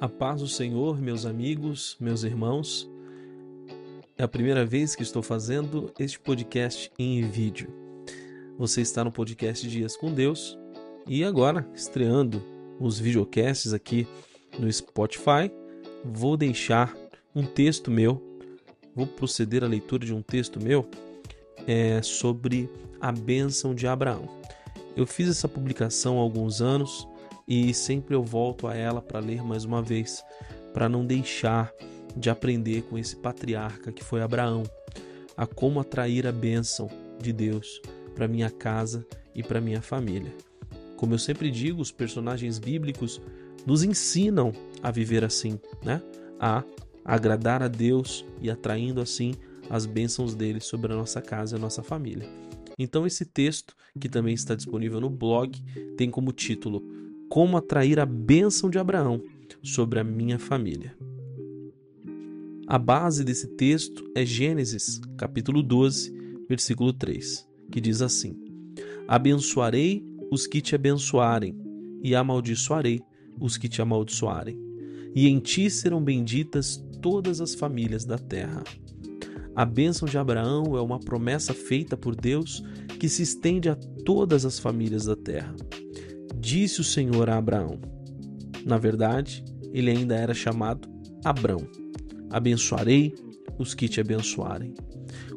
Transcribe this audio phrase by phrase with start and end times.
[0.00, 2.86] A paz do Senhor, meus amigos, meus irmãos.
[4.18, 7.72] É a primeira vez que estou fazendo este podcast em vídeo.
[8.58, 10.58] Você está no podcast Dias com Deus
[11.06, 12.42] e agora estreando
[12.78, 14.06] os videocasts aqui
[14.58, 15.50] no Spotify.
[16.04, 16.94] Vou deixar
[17.34, 18.22] um texto meu,
[18.94, 20.86] vou proceder à leitura de um texto meu
[21.66, 22.68] é, sobre
[23.00, 24.28] a bênção de Abraão.
[24.94, 27.08] Eu fiz essa publicação há alguns anos
[27.46, 30.24] e sempre eu volto a ela para ler mais uma vez,
[30.72, 31.72] para não deixar
[32.16, 34.62] de aprender com esse patriarca que foi Abraão,
[35.36, 36.88] a como atrair a bênção
[37.20, 37.80] de Deus
[38.14, 40.34] para minha casa e para minha família.
[40.96, 43.20] Como eu sempre digo, os personagens bíblicos
[43.66, 44.52] nos ensinam
[44.82, 46.02] a viver assim, né?
[46.40, 46.64] A
[47.04, 49.34] agradar a Deus e atraindo assim
[49.68, 52.28] as bênçãos dele sobre a nossa casa e a nossa família.
[52.78, 55.58] Então esse texto, que também está disponível no blog,
[55.96, 59.22] tem como título como atrair a bênção de Abraão
[59.62, 60.96] sobre a minha família.
[62.66, 66.12] A base desse texto é Gênesis, capítulo 12,
[66.48, 68.36] versículo 3, que diz assim:
[69.06, 71.56] Abençoarei os que te abençoarem,
[72.02, 73.00] e amaldiçoarei
[73.40, 74.58] os que te amaldiçoarem.
[75.14, 78.62] E em ti serão benditas todas as famílias da terra.
[79.54, 82.62] A bênção de Abraão é uma promessa feita por Deus
[82.98, 85.54] que se estende a todas as famílias da terra.
[86.46, 87.80] Disse o Senhor a Abraão.
[88.64, 90.88] Na verdade, ele ainda era chamado
[91.24, 91.66] Abrão.
[92.30, 93.12] Abençoarei
[93.58, 94.72] os que te abençoarem.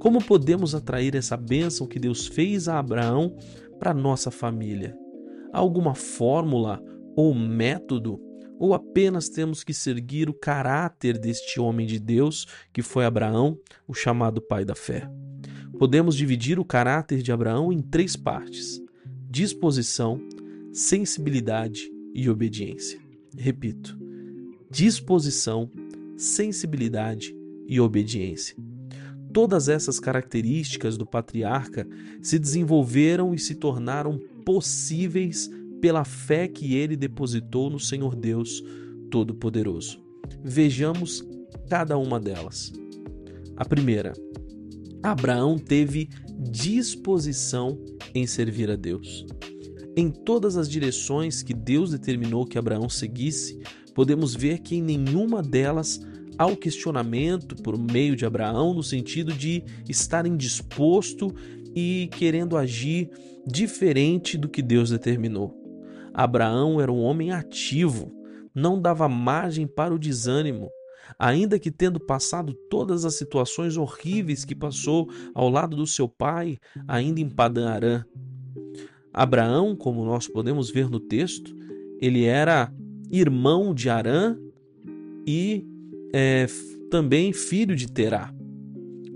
[0.00, 3.36] Como podemos atrair essa bênção que Deus fez a Abraão
[3.78, 4.98] para nossa família?
[5.52, 6.82] Há alguma fórmula
[7.14, 8.20] ou método?
[8.58, 13.94] Ou apenas temos que seguir o caráter deste homem de Deus que foi Abraão, o
[13.94, 15.08] chamado pai da fé?
[15.78, 18.82] Podemos dividir o caráter de Abraão em três partes:
[19.30, 20.20] disposição,
[20.76, 23.00] sensibilidade e obediência.
[23.34, 23.98] Repito:
[24.70, 25.70] disposição,
[26.18, 27.34] sensibilidade
[27.66, 28.54] e obediência.
[29.32, 31.88] Todas essas características do patriarca
[32.20, 35.50] se desenvolveram e se tornaram possíveis
[35.80, 38.62] pela fé que ele depositou no Senhor Deus
[39.10, 39.98] Todo-Poderoso.
[40.44, 41.26] Vejamos
[41.70, 42.72] cada uma delas.
[43.56, 44.12] A primeira,
[45.02, 46.10] Abraão teve
[46.50, 47.82] disposição
[48.14, 49.26] em servir a Deus.
[49.98, 53.58] Em todas as direções que Deus determinou que Abraão seguisse,
[53.94, 55.98] podemos ver que em nenhuma delas
[56.36, 61.34] há o questionamento por meio de Abraão no sentido de estar indisposto
[61.74, 63.08] e querendo agir
[63.46, 65.56] diferente do que Deus determinou.
[66.12, 68.12] Abraão era um homem ativo,
[68.54, 70.68] não dava margem para o desânimo,
[71.18, 76.58] ainda que tendo passado todas as situações horríveis que passou ao lado do seu pai,
[76.86, 78.04] ainda em Padã Arã.
[79.16, 81.56] Abraão, como nós podemos ver no texto,
[82.02, 82.70] ele era
[83.10, 84.36] irmão de Arã
[85.26, 85.64] e
[86.12, 86.44] é,
[86.90, 88.30] também filho de Terá.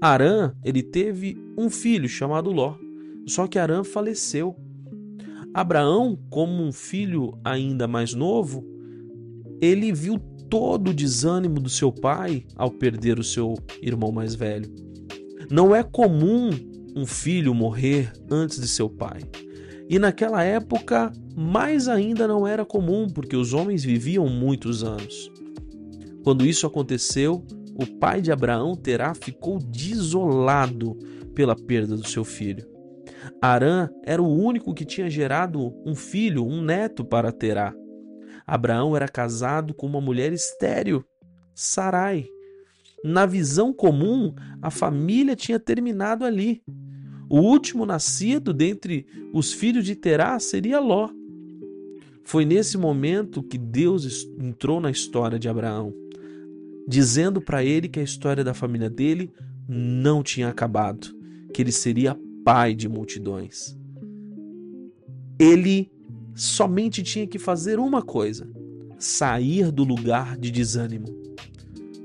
[0.00, 2.76] Arã, ele teve um filho chamado Ló,
[3.26, 4.54] só que Arã faleceu.
[5.52, 8.64] Abraão, como um filho ainda mais novo,
[9.60, 14.72] ele viu todo o desânimo do seu pai ao perder o seu irmão mais velho.
[15.50, 16.50] Não é comum
[16.94, 19.22] um filho morrer antes de seu pai.
[19.88, 25.30] E naquela época, mais ainda não era comum, porque os homens viviam muitos anos.
[26.22, 27.42] Quando isso aconteceu,
[27.74, 30.94] o pai de Abraão, Terá, ficou desolado
[31.34, 32.66] pela perda do seu filho.
[33.40, 37.72] Arã era o único que tinha gerado um filho, um neto para Terá.
[38.46, 41.04] Abraão era casado com uma mulher estéril,
[41.54, 42.26] Sarai.
[43.04, 46.62] Na visão comum, a família tinha terminado ali.
[47.30, 51.10] O último nascido dentre os filhos de Terá seria Ló.
[52.24, 55.94] Foi nesse momento que Deus entrou na história de Abraão,
[56.86, 59.30] dizendo para ele que a história da família dele
[59.68, 61.08] não tinha acabado,
[61.52, 63.76] que ele seria pai de multidões.
[65.38, 65.90] Ele
[66.34, 68.48] somente tinha que fazer uma coisa:
[68.98, 71.06] sair do lugar de desânimo,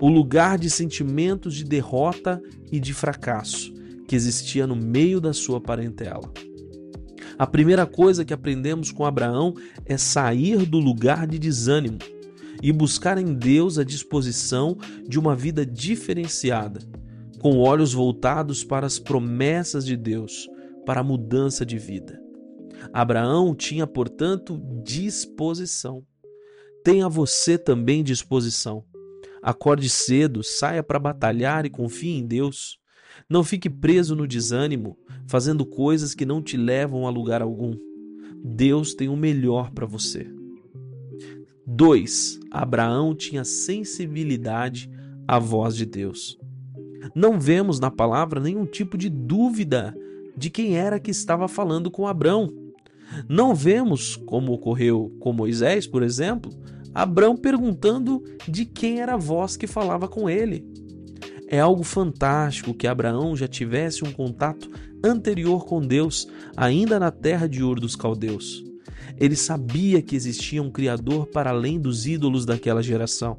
[0.00, 2.42] o lugar de sentimentos de derrota
[2.72, 3.79] e de fracasso
[4.10, 6.32] que existia no meio da sua parentela.
[7.38, 9.54] A primeira coisa que aprendemos com Abraão
[9.86, 11.98] é sair do lugar de desânimo
[12.60, 14.76] e buscar em Deus a disposição
[15.08, 16.80] de uma vida diferenciada,
[17.38, 20.48] com olhos voltados para as promessas de Deus,
[20.84, 22.20] para a mudança de vida.
[22.92, 26.04] Abraão tinha, portanto, disposição.
[26.82, 28.84] Tenha você também disposição.
[29.40, 32.80] Acorde cedo, saia para batalhar e confie em Deus.
[33.30, 34.98] Não fique preso no desânimo,
[35.28, 37.76] fazendo coisas que não te levam a lugar algum.
[38.42, 40.26] Deus tem o melhor para você.
[41.64, 42.40] 2.
[42.50, 44.90] Abraão tinha sensibilidade
[45.28, 46.36] à voz de Deus.
[47.14, 49.96] Não vemos na palavra nenhum tipo de dúvida
[50.36, 52.52] de quem era que estava falando com Abraão.
[53.28, 56.52] Não vemos, como ocorreu com Moisés, por exemplo,
[56.92, 60.64] Abraão perguntando de quem era a voz que falava com ele.
[61.52, 64.70] É algo fantástico que Abraão já tivesse um contato
[65.04, 68.62] anterior com Deus, ainda na terra de Ur dos Caldeus.
[69.18, 73.36] Ele sabia que existia um Criador para além dos ídolos daquela geração,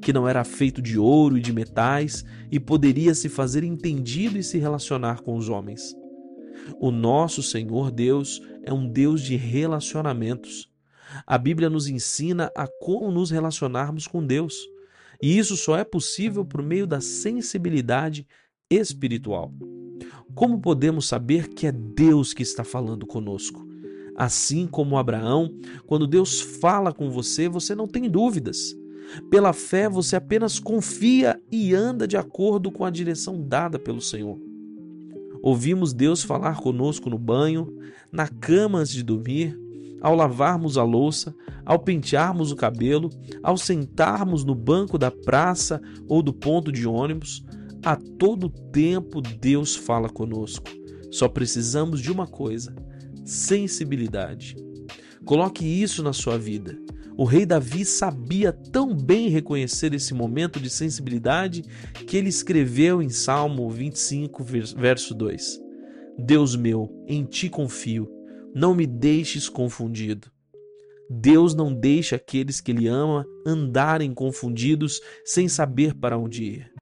[0.00, 4.42] que não era feito de ouro e de metais e poderia se fazer entendido e
[4.42, 5.94] se relacionar com os homens.
[6.80, 10.70] O nosso Senhor Deus é um Deus de relacionamentos.
[11.26, 14.54] A Bíblia nos ensina a como nos relacionarmos com Deus.
[15.22, 18.26] E isso só é possível por meio da sensibilidade
[18.70, 19.52] espiritual.
[20.34, 23.66] Como podemos saber que é Deus que está falando conosco?
[24.16, 25.52] Assim como Abraão,
[25.86, 28.74] quando Deus fala com você, você não tem dúvidas.
[29.30, 34.38] Pela fé, você apenas confia e anda de acordo com a direção dada pelo Senhor.
[35.42, 37.74] Ouvimos Deus falar conosco no banho,
[38.12, 39.58] na cama antes de dormir,
[40.00, 43.10] ao lavarmos a louça, ao pentearmos o cabelo,
[43.42, 47.44] ao sentarmos no banco da praça ou do ponto de ônibus.
[47.84, 50.68] A todo tempo Deus fala conosco.
[51.10, 52.74] Só precisamos de uma coisa:
[53.24, 54.56] sensibilidade.
[55.24, 56.78] Coloque isso na sua vida.
[57.16, 61.62] O rei Davi sabia tão bem reconhecer esse momento de sensibilidade
[62.06, 65.60] que ele escreveu em Salmo 25, verso 2:
[66.18, 68.08] Deus meu, em ti confio,
[68.54, 70.30] não me deixes confundido.
[71.08, 76.72] Deus não deixa aqueles que Ele ama andarem confundidos sem saber para onde ir.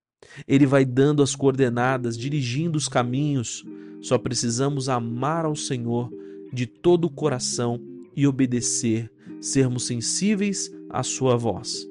[0.47, 3.65] Ele vai dando as coordenadas, dirigindo os caminhos.
[4.03, 6.11] Só precisamos amar ao Senhor
[6.53, 7.81] de todo o coração
[8.15, 9.11] e obedecer,
[9.41, 11.87] sermos sensíveis à sua voz.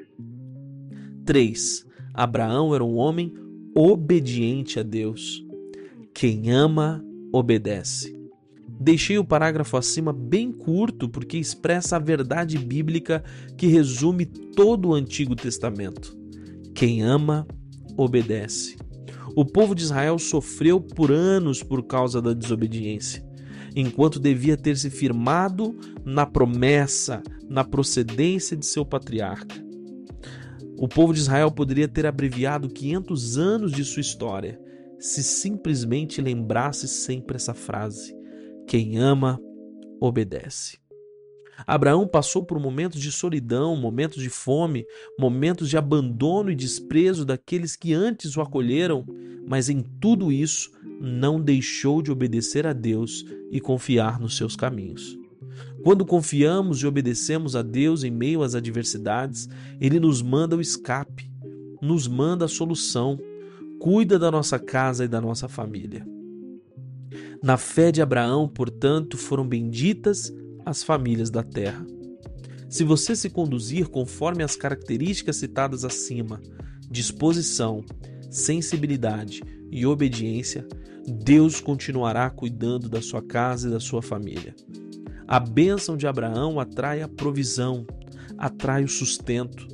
[1.26, 1.86] 3.
[2.14, 3.34] Abraão era um homem
[3.76, 5.44] obediente a Deus.
[6.14, 8.18] Quem ama, obedece.
[8.80, 13.24] Deixei o parágrafo acima bem curto porque expressa a verdade bíblica
[13.58, 16.16] que resume todo o Antigo Testamento.
[16.76, 17.48] Quem ama,
[17.96, 18.78] obedece.
[19.36, 23.28] O povo de Israel sofreu por anos por causa da desobediência
[23.80, 29.56] enquanto devia ter se firmado na promessa, na procedência de seu patriarca.
[30.80, 34.60] O povo de Israel poderia ter abreviado 500 anos de sua história
[35.00, 38.16] se simplesmente lembrasse sempre essa frase:
[38.68, 39.40] Quem ama,
[40.02, 40.78] obedece.
[41.66, 44.86] Abraão passou por momentos de solidão, momentos de fome,
[45.18, 49.06] momentos de abandono e desprezo daqueles que antes o acolheram,
[49.48, 50.70] mas em tudo isso
[51.00, 55.18] não deixou de obedecer a Deus e confiar nos seus caminhos.
[55.82, 59.48] Quando confiamos e obedecemos a Deus em meio às adversidades,
[59.80, 61.32] Ele nos manda o escape,
[61.82, 63.18] nos manda a solução,
[63.80, 66.17] cuida da nossa casa e da nossa família.
[67.44, 70.34] Na fé de Abraão, portanto, foram benditas
[70.66, 71.86] as famílias da terra.
[72.70, 76.42] Se você se conduzir conforme as características citadas acima,
[76.90, 77.84] disposição,
[78.30, 79.42] sensibilidade
[79.72, 80.68] e obediência,
[81.08, 84.54] Deus continuará cuidando da sua casa e da sua família.
[85.28, 87.86] A bênção de Abraão atrai a provisão,
[88.38, 89.68] atrai o sustento.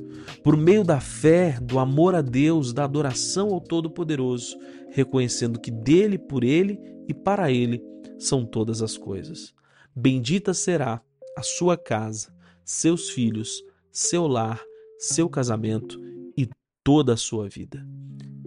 [0.44, 4.58] Por meio da fé, do amor a Deus, da adoração ao Todo-Poderoso,
[4.90, 6.78] reconhecendo que dele, por ele
[7.08, 7.82] e para ele
[8.18, 9.54] são todas as coisas.
[9.96, 11.00] Bendita será
[11.34, 12.30] a sua casa,
[12.62, 14.62] seus filhos, seu lar,
[14.98, 15.98] seu casamento
[16.36, 16.46] e
[16.84, 17.82] toda a sua vida.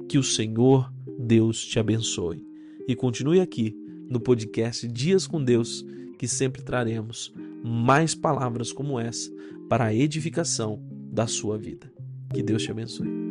[0.07, 2.45] Que o Senhor Deus te abençoe.
[2.87, 3.75] E continue aqui
[4.07, 5.83] no podcast Dias com Deus,
[6.19, 7.33] que sempre traremos
[7.63, 9.31] mais palavras como essa
[9.67, 10.86] para a edificação
[11.17, 11.91] da sua vida.
[12.31, 13.26] Que Deus te abençoe.